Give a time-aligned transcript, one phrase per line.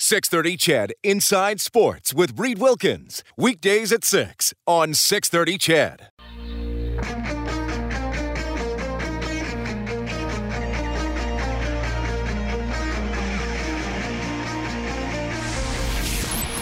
[0.00, 3.24] 630 CHED Inside Sports with Reed Wilkins.
[3.36, 6.08] Weekdays at 6 on 630 Chad.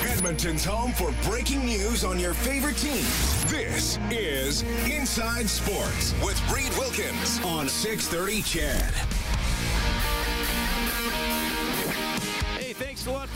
[0.09, 3.45] Edmonton's home for breaking news on your favorite teams.
[3.51, 9.16] This is Inside Sports with Reed Wilkins on 630 CHED.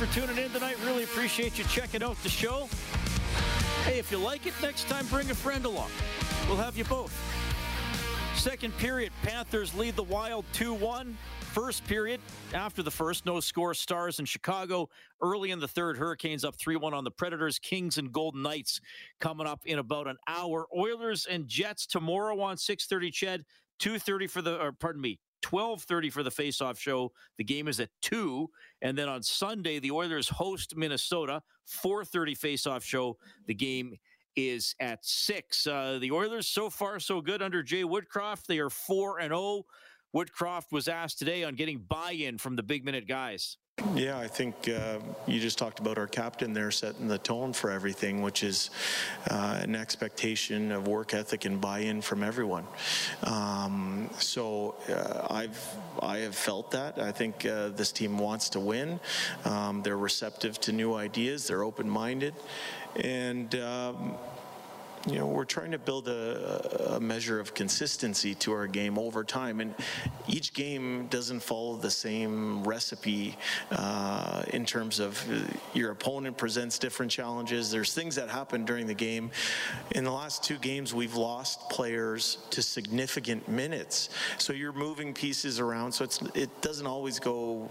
[0.00, 0.78] For tuning in tonight.
[0.86, 2.70] Really appreciate you checking out the show.
[3.84, 5.90] Hey, if you like it, next time bring a friend along.
[6.48, 7.12] We'll have you both.
[8.34, 11.18] Second period, Panthers lead the Wild 2 1.
[11.52, 12.18] First period,
[12.54, 14.88] after the first, no score stars in Chicago.
[15.20, 17.58] Early in the third, Hurricanes up 3 1 on the Predators.
[17.58, 18.80] Kings and Golden Knights
[19.20, 20.66] coming up in about an hour.
[20.74, 23.42] Oilers and Jets tomorrow on 6:30 Ched,
[23.80, 27.12] 2:30 for the pardon me, 12:30 for the face-off show.
[27.38, 28.48] The game is at 2
[28.82, 33.16] and then on Sunday the Oilers host Minnesota, 4:30 face-off show.
[33.46, 33.96] The game
[34.36, 35.66] is at 6.
[35.66, 38.46] Uh, the Oilers so far so good under Jay Woodcroft.
[38.46, 39.64] They are 4 and 0.
[40.14, 43.56] Woodcroft was asked today on getting buy-in from the big minute guys.
[43.94, 47.70] Yeah, I think uh, you just talked about our captain there setting the tone for
[47.70, 48.70] everything, which is
[49.30, 52.66] uh, an expectation of work ethic and buy-in from everyone.
[53.24, 56.98] Um, so uh, I've I have felt that.
[56.98, 59.00] I think uh, this team wants to win.
[59.44, 61.46] Um, they're receptive to new ideas.
[61.46, 62.34] They're open-minded,
[62.96, 63.54] and.
[63.54, 64.14] Um,
[65.06, 69.24] you know, we're trying to build a, a, measure of consistency to our game over
[69.24, 69.74] time, and
[70.28, 73.36] each game doesn't follow the same recipe
[73.70, 75.38] uh, in terms of uh,
[75.72, 77.70] your opponent presents different challenges.
[77.70, 79.30] There's things that happen during the game.
[79.92, 85.60] In the last two games, we've lost players to significant minutes, so you're moving pieces
[85.60, 85.92] around.
[85.92, 87.70] So it doesn't always go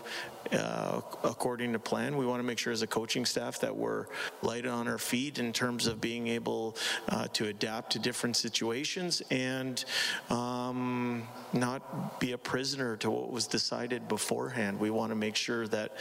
[0.52, 2.18] uh, according to plan.
[2.18, 4.08] We want to make sure as a coaching staff that we're
[4.42, 6.76] light on our feet in terms of being able.
[7.08, 9.84] Uh, uh, to adapt to different situations and
[10.30, 14.80] um, not be a prisoner to what was decided beforehand.
[14.80, 15.91] We want to make sure that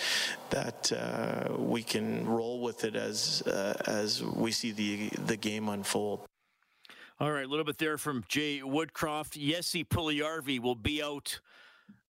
[0.51, 5.69] that uh, we can roll with it as uh, as we see the the game
[5.69, 6.21] unfold.
[7.21, 9.37] All right, a little bit there from Jay Woodcroft.
[9.37, 11.41] Jesse Puljujarvi will be out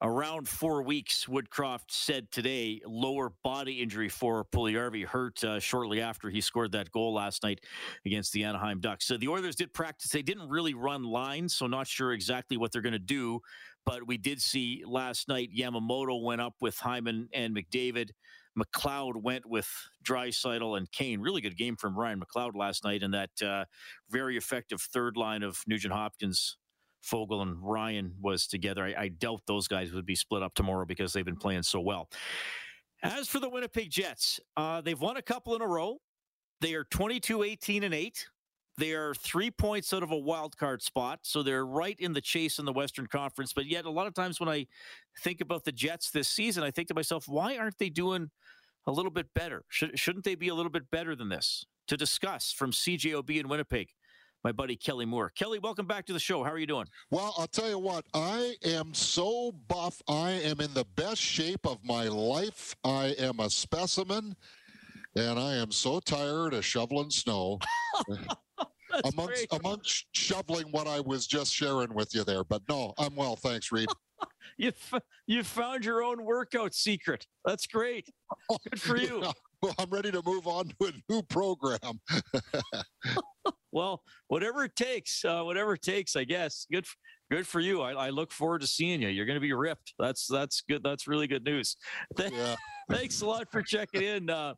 [0.01, 6.29] around four weeks, Woodcroft said today, lower body injury for Puljujarvi hurt uh, shortly after
[6.29, 7.61] he scored that goal last night
[8.05, 9.05] against the Anaheim Ducks.
[9.05, 10.11] So the Oilers did practice.
[10.11, 13.41] They didn't really run lines, so not sure exactly what they're going to do.
[13.85, 18.11] But we did see last night Yamamoto went up with Hyman and McDavid.
[18.57, 19.69] McLeod went with
[20.03, 21.21] Draisaitl and Kane.
[21.21, 23.65] Really good game from Ryan McLeod last night, and that uh,
[24.09, 26.57] very effective third line of Nugent Hopkins,
[27.03, 28.83] Foegele and Ryan was together.
[28.83, 31.79] I, I doubt those guys would be split up tomorrow because they've been playing so
[31.79, 32.09] well.
[33.01, 35.97] As for the Winnipeg Jets, uh, they've won a couple in a row.
[36.61, 38.27] They are 22 18 and 8.
[38.77, 42.21] They are three points out of a wild card spot, so they're right in the
[42.21, 43.51] chase in the Western Conference.
[43.51, 44.67] But yet, a lot of times when I
[45.19, 48.29] think about the Jets this season, I think to myself, why aren't they doing
[48.87, 49.65] a little bit better?
[49.67, 51.65] Should, shouldn't they be a little bit better than this?
[51.87, 53.89] To discuss from CJOB in Winnipeg,
[54.43, 55.31] my buddy Kelly Moore.
[55.35, 56.43] Kelly, welcome back to the show.
[56.43, 56.87] How are you doing?
[57.11, 60.01] Well, I'll tell you what, I am so buff.
[60.07, 62.75] I am in the best shape of my life.
[62.83, 64.35] I am a specimen,
[65.15, 67.59] and I am so tired of shoveling snow.
[69.05, 72.43] amongst, amongst shoveling what I was just sharing with you there.
[72.43, 73.35] But no, I'm well.
[73.35, 73.89] Thanks, Reed.
[74.57, 74.71] you
[75.27, 77.25] you found your own workout secret.
[77.45, 78.09] That's great.
[78.69, 79.21] Good for you.
[79.23, 79.31] Yeah.
[79.61, 81.99] Well, I'm ready to move on to a new program.
[83.71, 86.65] Well, whatever it takes, uh, whatever it takes, I guess.
[86.71, 86.85] Good,
[87.31, 87.81] good for you.
[87.81, 89.09] I, I, look forward to seeing you.
[89.09, 89.93] You're going to be ripped.
[89.99, 90.83] That's that's good.
[90.83, 91.77] That's really good news.
[92.19, 92.55] Yeah.
[92.91, 94.29] Thanks a lot for checking in.
[94.31, 94.55] Uh,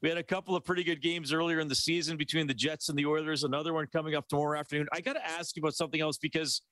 [0.00, 2.88] we had a couple of pretty good games earlier in the season between the Jets
[2.88, 3.42] and the Oilers.
[3.42, 4.86] Another one coming up tomorrow afternoon.
[4.92, 6.62] I got to ask you about something else because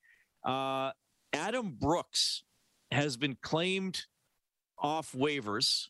[0.45, 0.91] uh,
[1.33, 2.43] Adam Brooks
[2.91, 4.03] has been claimed
[4.77, 5.87] off waivers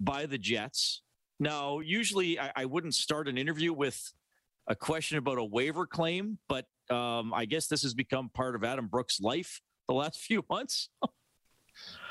[0.00, 1.02] by the Jets.
[1.38, 4.12] Now, usually I, I wouldn't start an interview with
[4.68, 8.64] a question about a waiver claim, but um, I guess this has become part of
[8.64, 10.90] Adam Brooks' life the last few months.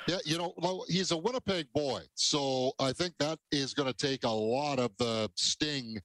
[0.07, 4.07] Yeah, you know, well, he's a Winnipeg boy, so I think that is going to
[4.07, 5.99] take a lot of the sting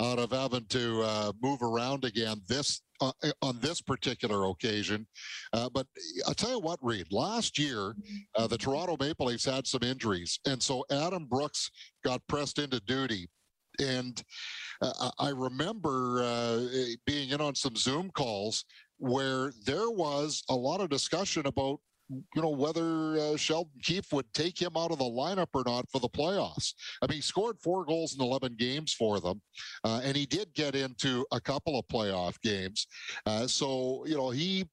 [0.00, 3.12] out of having to uh, move around again this uh,
[3.42, 5.06] on this particular occasion.
[5.52, 5.86] Uh, but
[6.26, 7.06] I'll tell you what, Reed.
[7.12, 7.94] Last year,
[8.34, 11.70] uh, the Toronto Maple Leafs had some injuries, and so Adam Brooks
[12.04, 13.28] got pressed into duty.
[13.80, 14.22] And
[15.18, 16.60] I remember uh,
[17.06, 18.64] being in on some Zoom calls
[18.98, 21.80] where there was a lot of discussion about
[22.10, 25.90] you know whether uh, Sheldon Keefe would take him out of the lineup or not
[25.90, 26.74] for the playoffs.
[27.00, 29.40] I mean, he scored four goals in 11 games for them,
[29.84, 32.86] uh, and he did get into a couple of playoff games.
[33.24, 34.66] Uh, so you know he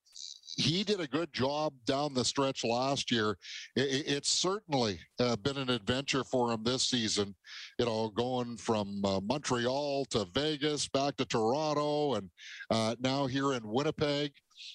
[0.57, 3.37] he did a good job down the stretch last year.
[3.75, 7.35] It, it's certainly uh, been an adventure for him this season.
[7.79, 12.29] You know, going from uh, Montreal to Vegas, back to Toronto, and
[12.69, 14.31] uh, now here in Winnipeg.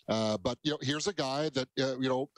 [0.08, 2.28] Uh, but you know, here's a guy that uh, you know,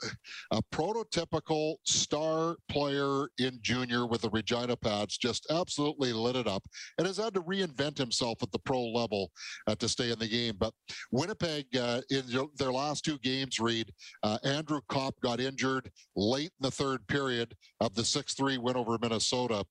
[0.51, 6.63] a prototypical star player in junior with the Regina Pats, just absolutely lit it up,
[6.97, 9.31] and has had to reinvent himself at the pro level
[9.67, 10.55] uh, to stay in the game.
[10.57, 10.73] But
[11.11, 12.23] Winnipeg, uh, in
[12.57, 13.91] their last two games, Reed
[14.23, 18.97] uh, Andrew Copp got injured late in the third period of the six-three win over
[19.01, 19.65] Minnesota.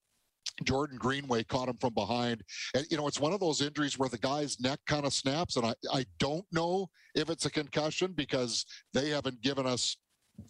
[0.63, 2.43] Jordan Greenway caught him from behind.
[2.73, 5.55] And, you know, it's one of those injuries where the guy's neck kind of snaps.
[5.55, 9.97] And I, I don't know if it's a concussion because they haven't given us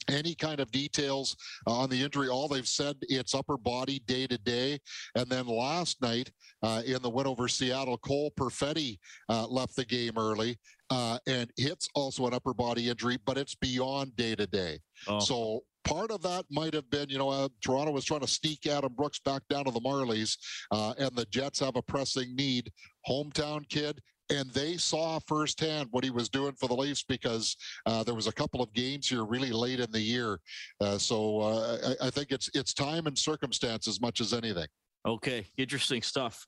[0.07, 1.35] any kind of details
[1.65, 2.29] on the injury.
[2.29, 4.79] All they've said it's upper body day to day.
[5.15, 6.31] And then last night
[6.61, 8.99] uh, in the win over Seattle, Cole Perfetti
[9.29, 10.57] uh, left the game early.
[10.91, 14.79] Uh, and it's also an upper body injury, but it's beyond day to day.
[15.19, 18.67] So part of that might have been, you know, uh, Toronto was trying to sneak
[18.67, 20.37] Adam Brooks back down to the Marlies,
[20.71, 22.71] uh, and the Jets have a pressing need.
[23.07, 27.55] Hometown kid, and they saw firsthand what he was doing for the Leafs because
[27.85, 30.39] uh, there was a couple of games here really late in the year.
[30.79, 34.67] Uh, so uh, I, I, think it's it's time and circumstance as much as anything.
[35.07, 36.45] Okay, interesting stuff.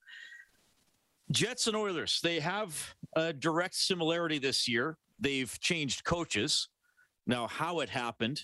[1.32, 4.98] Jets and Oilers, they have a direct similarity this year.
[5.20, 6.68] They've changed coaches.
[7.26, 8.44] Now, how it happened,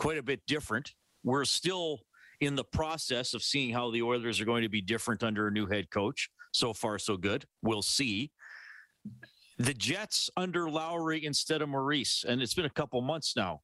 [0.00, 0.94] quite a bit different.
[1.22, 2.00] We're still
[2.40, 5.50] in the process of seeing how the Oilers are going to be different under a
[5.50, 6.30] new head coach.
[6.52, 7.44] So far, so good.
[7.62, 8.32] We'll see.
[9.58, 13.60] The Jets under Lowry instead of Maurice, and it's been a couple months now.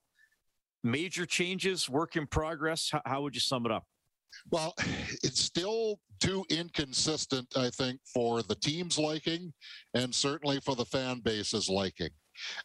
[0.85, 2.91] Major changes, work in progress.
[2.93, 3.85] How, how would you sum it up?
[4.51, 4.75] Well,
[5.23, 9.55] it's still too inconsistent, I think, for the team's liking
[9.95, 12.11] and certainly for the fan base's liking.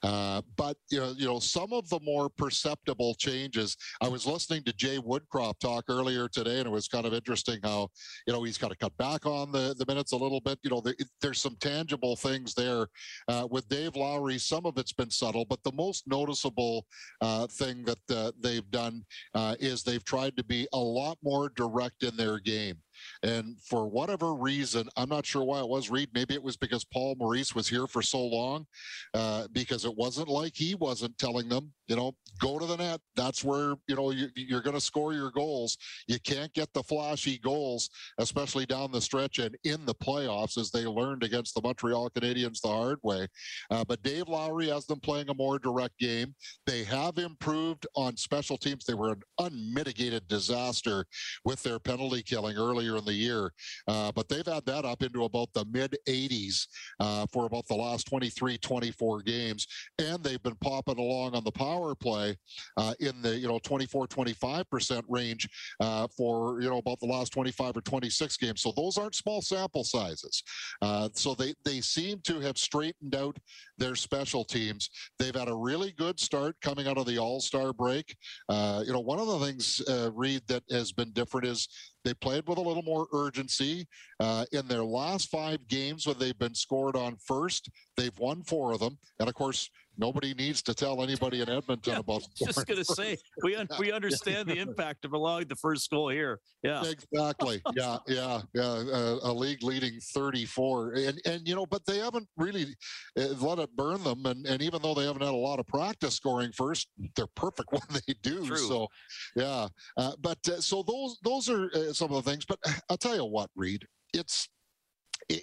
[0.04, 3.78] Uh, but you know, you know, some of the more perceptible changes.
[4.02, 7.60] I was listening to Jay Woodcroft talk earlier today, and it was kind of interesting
[7.64, 7.90] how
[8.28, 10.60] you know he's got to cut back on the the minutes a little bit.
[10.64, 12.88] You know, the, there's some tangible things there
[13.28, 14.38] uh, with Dave Lowry.
[14.38, 16.86] Some of it's been subtle, but the most noticeable
[17.22, 19.04] uh, thing that uh, they've done
[19.34, 22.78] uh, is they've tried to be a lot more direct in their game.
[23.24, 26.10] And for whatever reason, I'm not sure why it was Reed.
[26.14, 28.66] Maybe it was because Paul Maurice was here for so long,
[29.14, 33.02] uh, because it wasn't like he wasn't telling them, you know, go to the net.
[33.18, 35.78] That's where, you know, you, you're going to score your goals.
[36.08, 40.72] You can't get the flashy goals, especially down the stretch and in the playoffs, as
[40.72, 43.28] they learned against the Montreal Canadiens the hard way.
[43.70, 46.34] Uh, but Dave Lowry has them playing a more direct game.
[46.66, 48.86] They have improved on special teams.
[48.86, 51.04] They were an unmitigated disaster
[51.44, 53.52] with their penalty killing earlier in the year.
[53.86, 56.68] Uh, but they've had that up into about the mid 80s
[57.02, 59.68] uh, for about the last 23, 24 games.
[60.00, 62.38] And they've been popping along on the power play
[62.78, 67.32] uh, in the, you know, 24, 25% range uh, for, you know, about the last
[67.34, 68.62] 25 or 26 games.
[68.62, 70.44] So those aren't small sample sizes.
[70.82, 73.38] Uh, so they, they seem to have straightened out
[73.78, 74.90] their special teams.
[75.20, 78.16] They've had a really good start coming out of the All Star break.
[78.50, 79.82] Uh, you know, one of the things,
[80.14, 81.68] Reed, that has been different is
[82.04, 83.88] they played with a little more urgency.
[84.20, 88.72] Uh, in their last five games, when they've been scored on first, they've won four
[88.72, 88.98] of them.
[89.20, 92.24] And of course, nobody needs to tell anybody in Edmonton yeah, about.
[92.36, 96.10] Just going to say we un- we understand the impact of allowing the first goal
[96.10, 96.40] here.
[96.64, 97.62] Yeah, exactly.
[97.76, 98.64] Yeah, yeah, yeah.
[98.64, 102.76] Uh, a league leading 34, and and you know, but they haven't really
[103.20, 104.26] uh, let it burn them.
[104.26, 107.72] And and even though they haven't had a lot of practice scoring first, they're perfect
[107.72, 108.46] when they do.
[108.46, 108.58] True.
[108.58, 108.88] So,
[109.36, 109.68] yeah.
[109.98, 112.46] Uh, but uh, so those those are uh, some of the things.
[112.46, 114.48] But I'll tell you what, Reed, it's.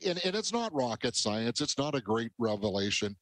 [0.05, 1.61] And, and it's not rocket science.
[1.61, 3.17] It's not a great revelation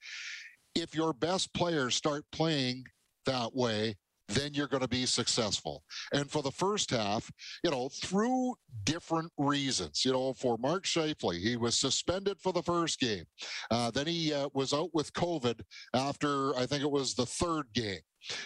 [0.77, 2.85] if your best players start playing
[3.25, 3.95] that way,
[4.29, 5.85] then you're going to be successful.
[6.13, 7.31] And for the first half,
[7.65, 8.55] you know, through
[8.85, 13.25] different reasons, you know, for Mark Scheifele, he was suspended for the first game.
[13.71, 15.61] Uh, then he uh, was out with COVID
[15.95, 18.01] after, I think it was the third game.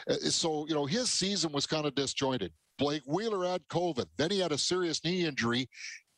[0.08, 2.52] Uh, so, you know, his season was kind of disjointed.
[2.80, 4.06] Blake Wheeler had COVID.
[4.16, 5.68] Then he had a serious knee injury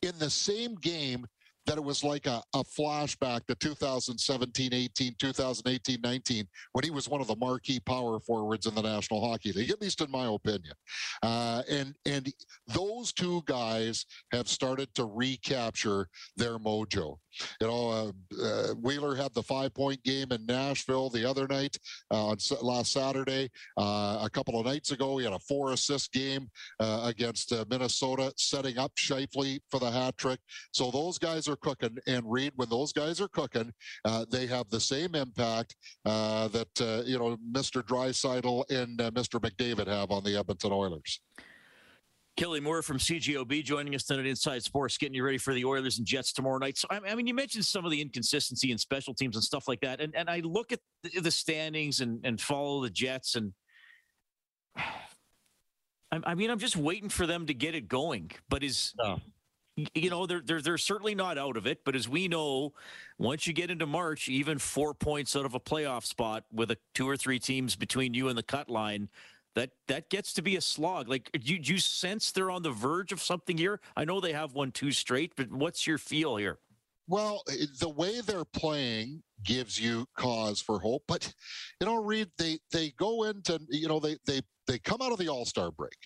[0.00, 1.26] in the same game
[1.66, 7.08] that it was like a, a flashback to 2017 18, 2018 19, when he was
[7.08, 10.26] one of the marquee power forwards in the National Hockey League, at least in my
[10.26, 10.74] opinion.
[11.22, 12.32] Uh, and, and
[12.68, 17.16] those two guys have started to recapture their mojo.
[17.60, 21.78] You know, uh, uh, Wheeler had the five point game in Nashville the other night
[22.10, 23.50] uh, on last Saturday.
[23.78, 26.50] Uh, a couple of nights ago, he had a four assist game
[26.80, 30.40] uh, against Minnesota, setting up Scheifele for the hat trick.
[30.72, 31.96] So those guys are cooking.
[32.06, 33.72] And Reed, when those guys are cooking,
[34.04, 37.82] uh, they have the same impact uh, that, uh, you know, Mr.
[37.82, 39.40] Draisaitl and Mr.
[39.40, 41.20] McDavid have on the Edmonton Oilers.
[42.36, 45.98] Kelly Moore from CJOB joining us tonight Inside Sports, getting you ready for the Oilers
[45.98, 46.78] and Jets tomorrow night.
[46.78, 49.80] So, I mean, you mentioned some of the inconsistency in special teams and stuff like
[49.80, 50.00] that.
[50.00, 50.80] And, and I look at
[51.20, 53.52] the standings and, and follow the Jets, and
[56.10, 58.30] I, mean, I'm just waiting for them to get it going.
[58.48, 58.92] But is.
[59.00, 59.16] Oh.
[59.76, 62.74] You know, they're, they're they're certainly not out of it, but as we know,
[63.18, 66.76] once you get into March, even four points out of a playoff spot with a
[66.94, 69.08] two or three teams between you and the cut line,
[69.54, 71.08] that that gets to be a slog.
[71.08, 73.80] Like, do you, do you sense they're on the verge of something here?
[73.96, 76.58] I know they have won two straight, but what's your feel here?
[77.08, 77.42] Well,
[77.80, 81.04] the way they're playing gives you cause for hope.
[81.08, 81.32] But
[81.80, 85.18] you know, Reed, they they go into you know they they they come out of
[85.18, 85.96] the All Star break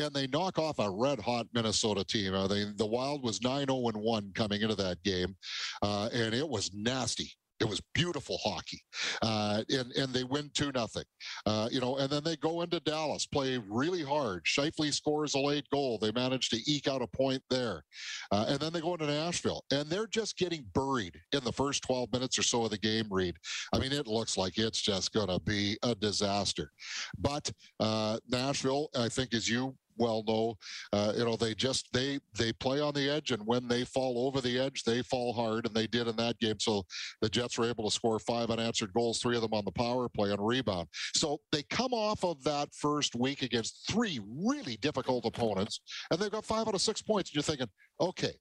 [0.00, 2.34] and they knock off a red hot Minnesota team.
[2.34, 5.36] Uh, they, the Wild was 9 0 1 coming into that game,
[5.82, 7.30] uh, and it was nasty.
[7.58, 8.82] It was beautiful hockey,
[9.22, 11.04] uh, and and they win two nothing.
[11.46, 14.44] Uh, you know, and then they go into Dallas, play really hard.
[14.44, 15.96] Scheifele scores a late goal.
[15.96, 17.82] They manage to eke out a point there,
[18.30, 21.82] uh, and then they go into Nashville, and they're just getting buried in the first
[21.84, 23.06] 12 minutes or so of the game.
[23.10, 23.36] Reed,
[23.72, 26.72] I mean, it looks like it's just going to be a disaster.
[27.18, 27.50] But
[27.80, 30.56] uh, Nashville, I think, as you well know,
[30.92, 34.26] uh, you know, they just they they play on the edge, and when they fall
[34.26, 36.58] over the edge, they fall hard, and they did in that game.
[36.60, 36.84] So
[37.20, 40.08] the Jets were able to score five unanswered goals, three of them on the power
[40.08, 40.88] play and rebound.
[41.14, 46.30] So they come off of that first week against three really difficult opponents, and they've
[46.30, 47.30] got five out of six points.
[47.30, 47.68] And you're thinking,
[48.00, 48.34] okay,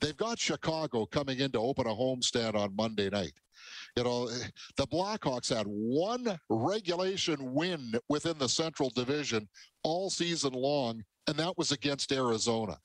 [0.00, 3.32] they've got Chicago coming in to open a homestand on Monday night.
[3.96, 4.28] You know,
[4.76, 9.48] the Blackhawks had one regulation win within the Central Division
[9.82, 12.78] all season long, and that was against Arizona.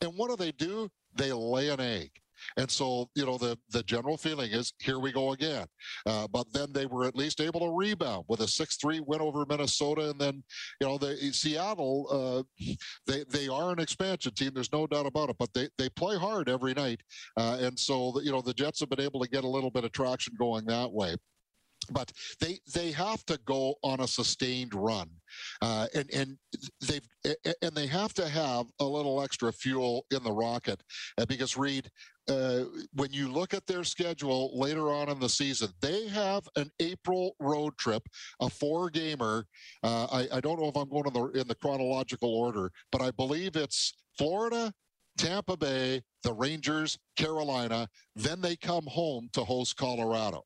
[0.00, 0.90] And what do they do?
[1.14, 2.10] They lay an egg.
[2.56, 5.66] And so, you know, the, the general feeling is here we go again.
[6.06, 9.44] Uh, but then they were at least able to rebound with a 6-3 win over
[9.48, 10.10] Minnesota.
[10.10, 10.42] And then,
[10.80, 12.74] you know, the Seattle, uh,
[13.06, 14.52] they, they are an expansion team.
[14.54, 17.02] There's no doubt about it, but they, they play hard every night.
[17.36, 19.84] Uh, and so, you know, the Jets have been able to get a little bit
[19.84, 21.16] of traction going that way
[21.90, 25.08] but they they have to go on a sustained run
[25.62, 26.36] uh, and and
[26.86, 27.00] they
[27.62, 30.82] and they have to have a little extra fuel in the rocket
[31.18, 31.90] uh, because Reed
[32.28, 36.70] uh, when you look at their schedule later on in the season, they have an
[36.80, 38.02] April road trip,
[38.40, 39.46] a four gamer.
[39.82, 43.00] Uh, I, I, don't know if I'm going in the, in the chronological order, but
[43.00, 44.72] I believe it's Florida,
[45.16, 47.88] Tampa Bay, the Rangers, Carolina.
[48.14, 50.44] Then they come home to host Colorado.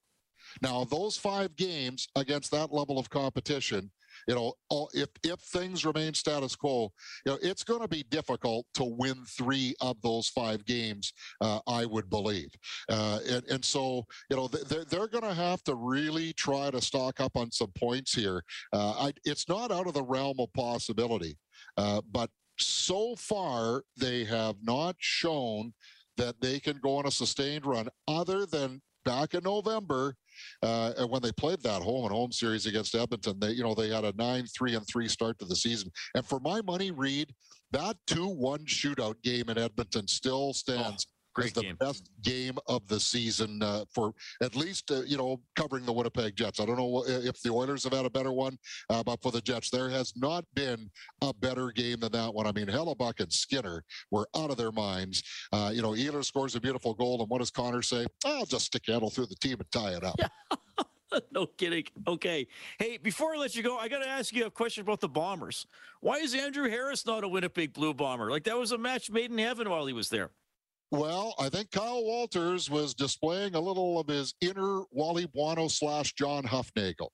[0.61, 3.91] Now, those five games against that level of competition,
[4.29, 4.55] you know,
[4.95, 6.93] if if things remain status quo,
[7.25, 11.13] you know, it's going to be difficult to win three of those five games.
[11.41, 12.51] Uh, I would believe,
[12.89, 16.81] uh, and and so you know they're they're going to have to really try to
[16.81, 18.43] stock up on some points here.
[18.73, 21.39] Uh, I, it's not out of the realm of possibility,
[21.77, 25.73] uh, but so far they have not shown
[26.17, 30.15] that they can go on a sustained run other than back in November
[30.63, 33.75] uh, and when they played that home and home series against Edmonton, they you know
[33.75, 35.91] they had a nine three and three start to the season.
[36.15, 37.33] And for my money, Reed,
[37.73, 41.07] that two one shootout game in Edmonton still oh, stands.
[41.09, 41.22] Oh.
[41.35, 41.77] Great the game.
[41.77, 44.13] best game of the season uh, for
[44.43, 46.61] at least uh, you know covering the Winnipeg Jets.
[46.61, 48.59] I don't know if the Oilers have had a better one,
[48.91, 50.91] uh, but for the Jets, there has not been
[51.23, 52.47] a better game than that one.
[52.47, 55.23] I mean, Hellebuyck and Skinner were out of their minds.
[55.53, 58.07] Uh, you know, Ehlers scores a beautiful goal, and what does Connor say?
[58.25, 60.17] I'll just stick handle through the team and tie it up.
[60.19, 60.29] Yeah.
[61.33, 61.85] no kidding.
[62.07, 62.47] Okay.
[62.79, 65.09] Hey, before I let you go, I got to ask you a question about the
[65.09, 65.67] Bombers.
[66.01, 68.31] Why is Andrew Harris not a Winnipeg Blue Bomber?
[68.31, 70.31] Like that was a match made in heaven while he was there.
[70.93, 76.13] Well, I think Kyle Walters was displaying a little of his inner Wally Buono slash
[76.13, 77.09] John Hufnagel.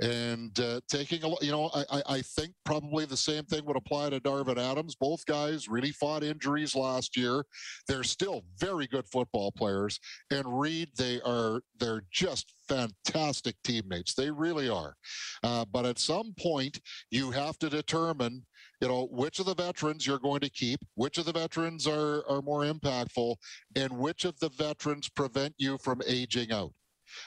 [0.00, 4.10] and uh, taking a you know I, I think probably the same thing would apply
[4.10, 4.94] to Darvin Adams.
[4.94, 7.44] Both guys really fought injuries last year.
[7.88, 9.98] They're still very good football players,
[10.30, 14.14] and Reed they are they're just fantastic teammates.
[14.14, 14.94] They really are.
[15.42, 18.44] Uh, but at some point, you have to determine
[18.82, 22.28] you know which of the veterans you're going to keep which of the veterans are
[22.28, 23.36] are more impactful
[23.76, 26.72] and which of the veterans prevent you from aging out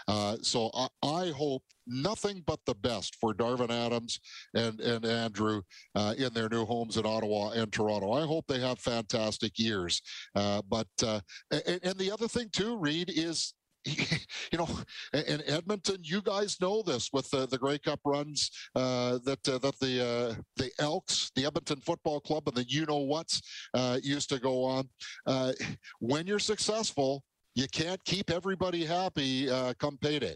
[0.08, 4.20] uh, so I, I, hope nothing but the best for Darvin Adams
[4.56, 5.62] and and Andrew
[5.94, 8.12] uh, in their new homes in Ottawa and Toronto.
[8.12, 10.02] I hope they have fantastic years.
[10.34, 11.20] Uh, but uh,
[11.52, 13.54] and, and, the other thing too, Reed, is
[14.52, 14.68] you know,
[15.14, 19.60] in Edmonton, you guys know this with the, the Grey Cup runs uh, that uh,
[19.60, 23.42] that the uh, the Elks, the Edmonton Football Club, and the you know what's
[23.74, 24.90] uh, used to go on.
[25.28, 25.54] Uh,
[26.00, 27.24] when you're successful,
[27.54, 30.36] you can't keep everybody happy uh, come payday.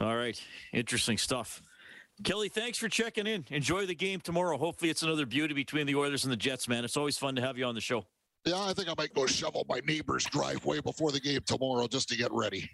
[0.00, 0.40] All right,
[0.72, 1.62] interesting stuff.
[2.24, 3.44] Kelly, thanks for checking in.
[3.50, 4.56] Enjoy the game tomorrow.
[4.56, 6.84] Hopefully, it's another beauty between the Oilers and the Jets, man.
[6.84, 8.06] It's always fun to have you on the show.
[8.46, 12.08] Yeah, I think I might go shovel my neighbor's driveway before the game tomorrow just
[12.10, 12.70] to get ready.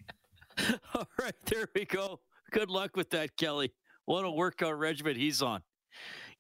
[0.95, 2.21] All right, there we go.
[2.51, 3.73] Good luck with that, Kelly.
[4.05, 5.63] What a workout regimen he's on.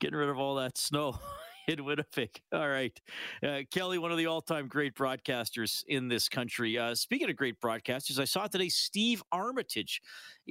[0.00, 1.18] Getting rid of all that snow.
[1.68, 2.40] in Winnipeg.
[2.52, 2.98] All right.
[3.42, 6.78] Uh, Kelly, one of the all time great broadcasters in this country.
[6.78, 10.00] Uh, speaking of great broadcasters, I saw today Steve Armitage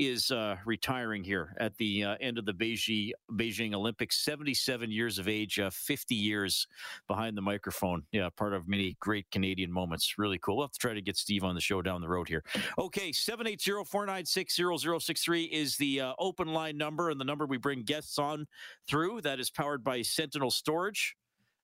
[0.02, 4.26] is uh, retiring here at the uh, end of the Beijing, Beijing Olympics.
[4.26, 6.68] 77 years of age, uh, 50 years
[7.08, 8.02] behind the microphone.
[8.12, 10.16] Yeah, part of many great Canadian moments.
[10.18, 10.58] Really cool.
[10.58, 12.44] We'll have to try to get Steve on the show down the road here.
[12.80, 14.60] Okay, 780 496
[15.06, 18.48] 0063 is the uh, open line number and the number we bring guests on
[18.88, 19.22] through.
[19.22, 21.16] That is powered by Sentinel Storage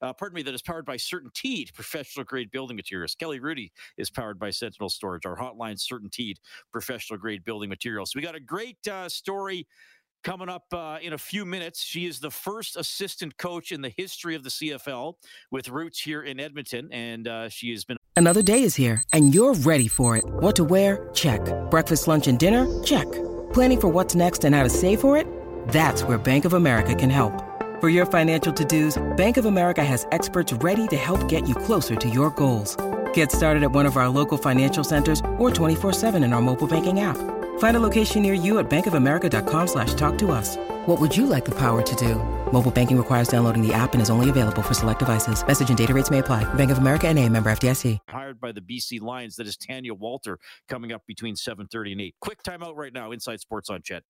[0.02, 3.16] uh, pardon me, that is powered by CertainTeed professional grade building materials.
[3.16, 5.26] Kelly Rudy is powered by Sentinel Storage.
[5.26, 6.38] Our hotline, CertainTeed
[6.72, 8.16] professional grade building materials.
[8.16, 9.68] We got a great uh, story
[10.24, 11.82] coming up uh, in a few minutes.
[11.82, 15.14] She is the first assistant coach in the history of the CFL
[15.52, 17.98] with roots here in Edmonton, and uh, she has been.
[18.16, 20.26] Another day is here, and you're ready for it.
[20.26, 21.10] What to wear?
[21.14, 21.42] Check.
[21.70, 22.68] Breakfast, lunch, and dinner?
[22.84, 23.10] Check.
[23.54, 25.28] Planning for what's next and how to save for it?
[25.70, 27.47] That's where Bank of America can help.
[27.80, 31.96] For your financial to-dos, Bank of America has experts ready to help get you closer
[31.96, 32.76] to your goals.
[33.14, 37.02] Get started at one of our local financial centers or 24-7 in our mobile banking
[37.02, 37.18] app.
[37.60, 40.58] Find a location near you at bankofamerica.com slash talk to us.
[40.88, 42.16] What would you like the power to do?
[42.52, 45.46] Mobile banking requires downloading the app and is only available for select devices.
[45.46, 46.52] Message and data rates may apply.
[46.56, 48.00] Bank of America and a member FDIC.
[48.10, 49.36] Hired by the BC Lions.
[49.36, 52.16] That is Tanya Walter coming up between 7.30 and 8.
[52.22, 53.12] Quick timeout right now.
[53.12, 54.02] Inside Sports on CHED.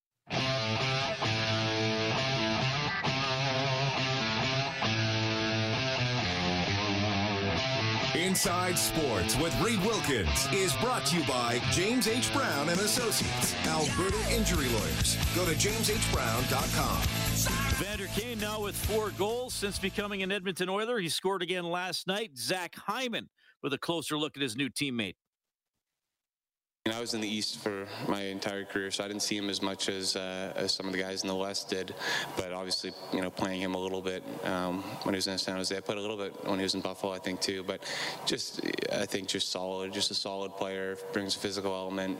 [8.28, 12.34] Inside Sports with Reed Wilkins is brought to you by James H.
[12.34, 15.16] Brown and Associates, Alberta Injury Lawyers.
[15.34, 17.02] Go to jameshbrown.com.
[17.78, 21.00] Vander Kane now with four goals since becoming an Edmonton Oiler.
[21.00, 22.38] He scored again last night.
[22.38, 23.30] Zach Hyman
[23.64, 25.16] with a closer look at his new teammate.
[26.92, 29.62] I was in the East for my entire career, so I didn't see him as
[29.62, 31.94] much as, uh, as some of the guys in the West did.
[32.36, 35.56] But obviously, you know, playing him a little bit um, when he was in San
[35.56, 37.64] Jose, I played a little bit when he was in Buffalo, I think too.
[37.64, 37.82] But
[38.26, 42.20] just, I think just solid, just a solid player, brings a physical element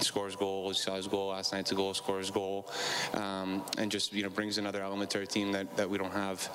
[0.00, 0.80] scores goals.
[0.80, 2.66] Saw his goal last night to goal, scores goal,
[3.14, 6.12] um, and just you know brings another element to our team that, that we don't
[6.12, 6.48] have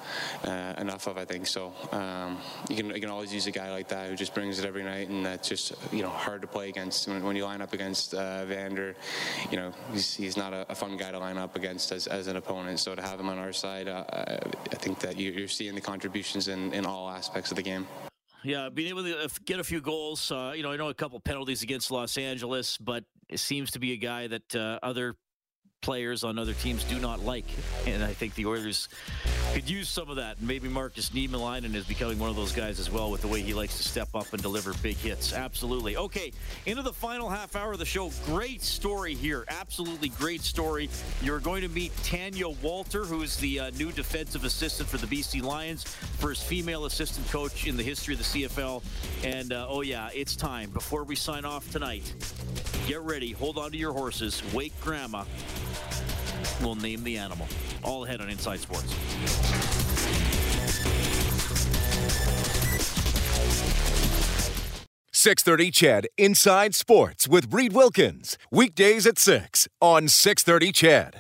[0.44, 1.18] uh, enough of.
[1.18, 1.74] I think so.
[1.92, 2.38] Um,
[2.70, 4.84] you can you can always use a guy like that who just brings it every
[4.84, 7.08] night, and that's just you know hard to play against.
[7.08, 8.96] When, when you line up against uh, Vander,
[9.52, 12.28] you know he's, he's not a, a, fun guy to line up against as, as
[12.28, 12.80] an opponent.
[12.80, 14.04] So to have him on our side, uh,
[14.72, 17.88] I think that you, are seeing the contributions in, in all aspects of the game.
[18.44, 20.32] Yeah, being able to uh, get a few goals.
[20.32, 23.80] Uh, you know, I know a couple penalties against Los Angeles, but it seems to
[23.80, 25.16] be a guy that uh, other
[25.82, 27.46] players on other teams do not like.
[27.86, 28.90] And I think the Oilers
[29.54, 30.42] could use some of that.
[30.42, 33.54] Maybe Markus Niemelainen is becoming one of those guys as well with the way he
[33.54, 35.34] likes to step up and deliver big hits.
[35.34, 35.98] Absolutely.
[35.98, 36.32] Okay,
[36.66, 38.12] into the final half hour of the show.
[38.26, 39.46] Great story here.
[39.48, 40.90] Absolutely great story.
[41.22, 45.08] You're going to meet Tanya Walter, who is the uh, new defensive assistant for the
[45.08, 48.84] BC Lions, first female assistant coach in the history of the CFL.
[49.24, 50.70] And uh, oh, yeah, it's time.
[50.72, 52.14] Before we sign off tonight,
[52.88, 53.32] get ready.
[53.34, 54.42] Hold on to your horses.
[54.54, 55.24] Wake Grandma
[56.62, 57.48] will name the animal.
[57.84, 58.94] All ahead on Inside Sports.
[65.12, 66.08] Six thirty CHED.
[66.18, 71.16] Inside Sports with Reed Wilkins weekdays at six on six thirty CHED.